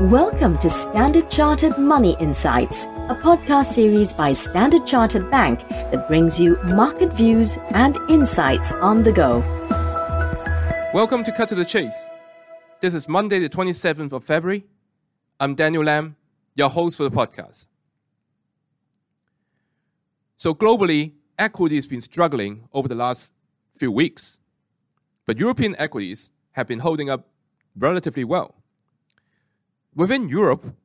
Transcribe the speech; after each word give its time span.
Welcome 0.00 0.58
to 0.58 0.68
Standard 0.68 1.30
Chartered 1.30 1.78
Money 1.78 2.18
Insights, 2.20 2.84
a 2.84 3.18
podcast 3.22 3.72
series 3.72 4.12
by 4.12 4.34
Standard 4.34 4.86
Chartered 4.86 5.30
Bank 5.30 5.66
that 5.70 6.06
brings 6.06 6.38
you 6.38 6.58
market 6.64 7.14
views 7.14 7.56
and 7.70 7.96
insights 8.10 8.72
on 8.72 9.04
the 9.04 9.10
go. 9.10 9.38
Welcome 10.92 11.24
to 11.24 11.32
Cut 11.32 11.48
to 11.48 11.54
the 11.54 11.64
Chase. 11.64 12.08
This 12.82 12.92
is 12.92 13.08
Monday, 13.08 13.38
the 13.38 13.48
27th 13.48 14.12
of 14.12 14.22
February. 14.22 14.66
I'm 15.40 15.54
Daniel 15.54 15.84
Lam, 15.84 16.16
your 16.54 16.68
host 16.68 16.98
for 16.98 17.04
the 17.04 17.10
podcast. 17.10 17.68
So, 20.36 20.54
globally, 20.54 21.12
equity 21.38 21.76
has 21.76 21.86
been 21.86 22.02
struggling 22.02 22.68
over 22.74 22.86
the 22.86 22.94
last 22.94 23.34
few 23.74 23.90
weeks, 23.90 24.40
but 25.24 25.38
European 25.38 25.74
equities 25.78 26.32
have 26.52 26.66
been 26.66 26.80
holding 26.80 27.08
up 27.08 27.28
relatively 27.74 28.24
well. 28.24 28.56
Within 29.96 30.28
Europe, 30.28 30.76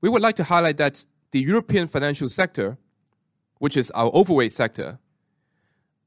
we 0.00 0.08
would 0.08 0.22
like 0.22 0.36
to 0.36 0.44
highlight 0.44 0.78
that 0.78 1.04
the 1.32 1.40
European 1.40 1.86
financial 1.86 2.30
sector, 2.30 2.78
which 3.58 3.76
is 3.76 3.90
our 3.90 4.10
overweight 4.14 4.52
sector, 4.52 4.98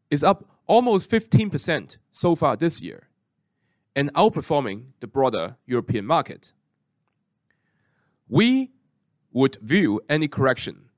is 0.10 0.24
up 0.24 0.44
almost 0.66 1.10
15% 1.12 1.98
so 2.12 2.36
far 2.36 2.58
this 2.58 2.82
year 2.82 3.10
and 3.96 4.12
outperforming 4.16 4.88
the 5.02 5.08
broader 5.08 5.56
European 5.68 6.06
market. 6.06 6.52
We 8.28 8.72
would 9.32 9.58
view 9.62 10.02
any 10.10 10.28
correction 10.28 10.90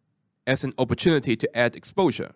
as 0.48 0.64
an 0.64 0.74
opportunity 0.78 1.36
to 1.36 1.58
add 1.58 1.76
exposure. 1.76 2.32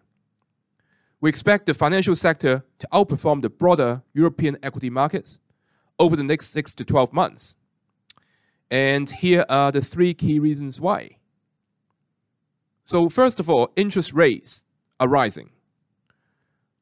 We 1.22 1.30
expect 1.30 1.66
the 1.66 1.74
financial 1.74 2.18
sector 2.18 2.66
to 2.80 2.88
outperform 2.92 3.42
the 3.42 3.50
broader 3.50 4.04
European 4.14 4.58
equity 4.62 4.90
markets 4.90 5.40
over 5.98 6.18
the 6.18 6.24
next 6.24 6.48
6 6.48 6.76
to 6.76 6.84
12 6.84 7.14
months. 7.14 7.56
And 8.70 9.10
here 9.10 9.46
are 9.50 9.72
the 9.72 9.82
three 9.82 10.14
key 10.14 10.40
reasons 10.40 10.82
why. 10.82 11.18
So, 12.84 13.08
first 13.08 13.40
of 13.40 13.50
all, 13.50 13.72
interest 13.76 14.14
rates 14.14 14.66
are 15.00 15.08
rising. 15.08 15.52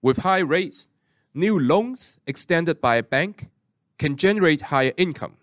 With 0.01 0.17
high 0.17 0.39
rates, 0.39 0.87
new 1.33 1.59
loans 1.59 2.19
extended 2.25 2.81
by 2.81 2.95
a 2.95 3.03
bank 3.03 3.49
can 3.99 4.17
generate 4.17 4.61
higher 4.61 4.93
income. 4.97 5.37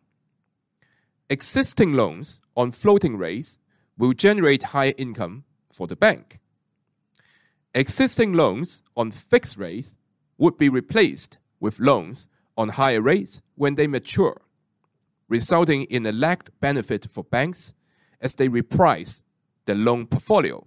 Existing 1.31 1.93
loans 1.93 2.41
on 2.57 2.73
floating 2.73 3.17
rates 3.17 3.59
will 3.97 4.13
generate 4.13 4.75
higher 4.75 4.95
income 4.97 5.45
for 5.73 5.87
the 5.87 5.97
bank. 5.97 6.41
Existing 7.75 8.33
loans 8.33 8.83
on 8.97 9.11
fixed 9.11 9.57
rates 9.57 9.97
would 10.39 10.59
be 10.59 10.69
replaced 10.69 11.39
with 11.61 11.79
loans 11.79 12.29
on 12.57 12.71
higher 12.71 13.03
rates 13.03 13.43
when 13.55 13.75
they 13.77 13.87
mature 13.87 14.41
resulting 15.29 15.85
in 15.85 16.07
a 16.07 16.13
lagged 16.13 16.51
benefit 16.61 17.07
for 17.11 17.25
banks 17.25 17.75
as 18.21 18.35
they 18.35 18.49
reprice 18.49 19.23
their 19.67 19.77
loan 19.77 20.07
portfolio. 20.07 20.67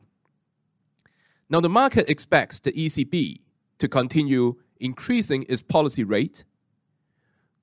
Now, 1.50 1.60
the 1.60 1.70
market 1.70 2.10
expects 2.10 2.60
the 2.60 2.72
ECB 2.72 3.42
to 3.80 3.88
continue 3.88 4.56
increasing 4.80 5.46
its 5.50 5.62
policy 5.62 6.04
rate 6.04 6.44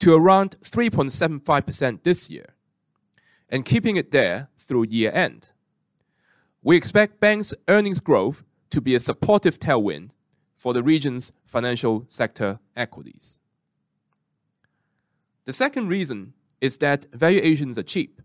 to 0.00 0.14
around 0.14 0.56
3.75% 0.60 2.02
this 2.02 2.30
year 2.30 2.54
and 3.48 3.64
keeping 3.64 3.96
it 3.96 4.10
there 4.10 4.48
through 4.58 4.84
year 4.84 5.10
end. 5.12 5.50
We 6.62 6.76
expect 6.76 7.20
banks' 7.20 7.54
earnings 7.66 8.00
growth 8.00 8.44
to 8.70 8.80
be 8.80 8.94
a 8.94 9.00
supportive 9.00 9.58
tailwind 9.58 10.10
for 10.56 10.74
the 10.74 10.82
region's 10.82 11.32
financial 11.46 12.04
sector 12.08 12.58
equities. 12.76 13.38
The 15.46 15.52
second 15.52 15.88
reason 15.88 16.34
is 16.60 16.78
that 16.78 17.06
valuations 17.12 17.78
are 17.78 17.82
cheap. 17.82 18.20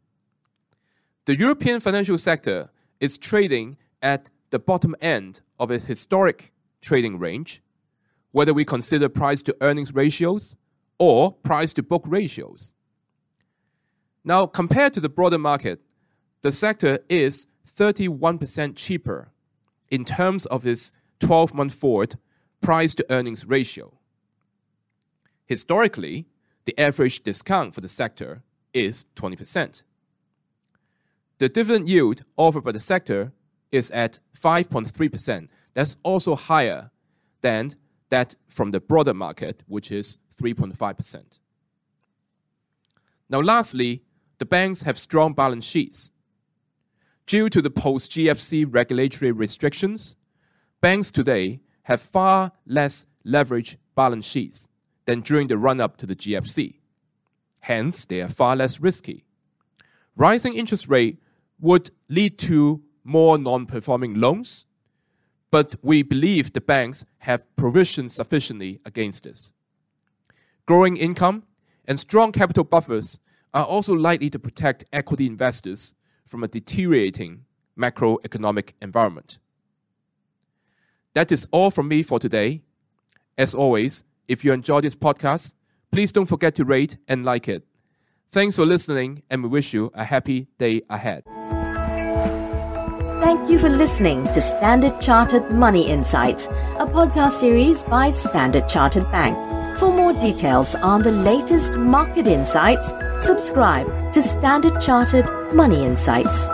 The 1.26 1.38
European 1.38 1.80
financial 1.80 2.18
sector 2.18 2.70
is 3.00 3.18
trading 3.18 3.78
at 4.02 4.30
the 4.50 4.60
bottom 4.60 4.96
end 5.02 5.42
of 5.60 5.72
its 5.72 5.86
historic 5.86 6.52
trading 6.82 7.18
range, 7.18 7.62
whether 8.32 8.54
we 8.54 8.66
consider 8.66 9.08
price 9.10 9.42
to 9.44 9.56
earnings 9.62 9.94
ratios 9.94 10.56
or 11.00 11.34
price 11.34 11.74
to 11.74 11.84
book 11.84 12.04
ratios. 12.06 12.74
Now, 14.24 14.46
compared 14.46 14.94
to 14.94 15.00
the 15.00 15.10
broader 15.10 15.38
market, 15.38 15.82
the 16.42 16.52
sector 16.52 17.00
is 17.10 17.48
31% 17.68 18.76
cheaper 18.76 19.32
in 19.90 20.06
terms 20.06 20.46
of 20.48 20.66
its 20.66 20.92
12 21.20 21.54
month 21.54 21.74
forward 21.74 22.18
price 22.62 22.96
to 22.96 23.06
earnings 23.10 23.46
ratio. 23.46 23.98
Historically, 25.46 26.26
the 26.66 26.78
average 26.80 27.22
discount 27.22 27.76
for 27.76 27.82
the 27.82 27.88
sector 27.88 28.44
is 28.74 29.06
20%. 29.16 29.84
The 31.40 31.50
dividend 31.50 31.90
yield 31.90 32.24
offered 32.38 32.64
by 32.64 32.72
the 32.72 32.80
sector 32.80 33.34
is 33.72 33.92
at 33.92 34.20
5.3%. 34.40 35.50
That's 35.74 35.98
also 36.04 36.36
higher 36.36 36.92
than 37.42 37.72
that 38.10 38.36
from 38.50 38.72
the 38.72 38.80
broader 38.80 39.14
market, 39.14 39.64
which 39.68 39.92
is 39.92 40.20
3.5%. 40.40 41.40
Now, 43.30 43.42
lastly, 43.42 44.04
the 44.38 44.46
banks 44.46 44.84
have 44.84 44.98
strong 44.98 45.34
balance 45.34 45.66
sheets. 45.66 46.12
Due 47.26 47.50
to 47.50 47.62
the 47.62 47.70
post 47.70 48.12
GFC 48.12 48.66
regulatory 48.70 49.32
restrictions, 49.32 50.16
banks 50.82 51.10
today 51.10 51.62
have 51.84 52.02
far 52.02 52.52
less 52.66 53.06
leverage 53.24 53.78
balance 53.96 54.26
sheets 54.26 54.68
than 55.06 55.22
during 55.22 55.48
the 55.48 55.58
run 55.58 55.80
up 55.82 55.98
to 55.98 56.06
the 56.06 56.16
GFC. 56.16 56.76
Hence, 57.62 58.06
they 58.06 58.22
are 58.22 58.28
far 58.28 58.56
less 58.56 58.80
risky. 58.80 59.26
Rising 60.16 60.54
interest 60.54 60.88
rate 60.88 61.20
would 61.60 61.92
lead 62.10 62.38
to 62.40 62.82
more 63.04 63.38
non 63.38 63.66
performing 63.66 64.16
loans, 64.16 64.66
but 65.52 65.76
we 65.82 66.04
believe 66.04 66.54
the 66.54 66.62
banks 66.62 67.06
have 67.20 67.46
provisioned 67.56 68.12
sufficiently 68.12 68.80
against 68.86 69.24
this. 69.24 69.54
Growing 70.66 70.98
income 70.98 71.44
and 71.86 72.00
strong 72.00 72.32
capital 72.32 72.64
buffers 72.64 73.20
are 73.54 73.66
also 73.66 73.94
likely 73.94 74.30
to 74.30 74.40
protect 74.40 74.86
equity 74.92 75.28
investors 75.28 75.96
from 76.26 76.44
a 76.44 76.48
deteriorating 76.48 77.46
macroeconomic 77.78 78.72
environment. 78.82 79.40
That 81.14 81.32
is 81.32 81.48
all 81.52 81.70
from 81.70 81.88
me 81.88 82.04
for 82.04 82.20
today. 82.20 82.62
As 83.38 83.54
always, 83.54 84.04
if 84.28 84.44
you 84.44 84.54
enjoy 84.54 84.82
this 84.82 84.96
podcast, 84.96 85.54
please 85.92 86.12
don't 86.12 86.26
forget 86.28 86.56
to 86.56 86.66
rate 86.66 86.98
and 87.08 87.24
like 87.24 87.48
it. 87.48 87.64
Thanks 88.32 88.56
for 88.56 88.66
listening, 88.66 89.24
and 89.30 89.44
we 89.44 89.50
wish 89.50 89.74
you 89.74 89.92
a 89.94 90.04
happy 90.04 90.48
day 90.58 90.82
ahead. 90.90 91.24
Thank 93.22 93.50
you 93.50 93.60
for 93.60 93.70
listening 93.70 94.24
to 94.26 94.42
Standard 94.42 95.00
Chartered 95.00 95.52
Money 95.52 95.88
Insights, 95.88 96.48
a 96.48 96.86
podcast 96.86 97.34
series 97.34 97.84
by 97.84 98.10
Standard 98.10 98.68
Chartered 98.68 99.10
Bank. 99.12 99.38
For 99.80 99.92
more 99.92 100.14
details 100.14 100.76
on 100.76 101.02
the 101.04 101.12
latest 101.12 101.76
market 101.76 102.28
insights, 102.28 102.94
subscribe 103.22 104.14
to 104.14 104.22
Standard 104.22 104.82
Chartered 104.82 105.30
Money 105.54 105.84
Insights. 105.84 106.46